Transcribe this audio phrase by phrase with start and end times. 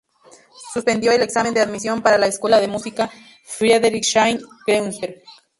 [0.73, 3.11] Suspendió el examen de admisión para la escuela de música
[3.45, 5.21] Friedrichshain-Kreuzberg.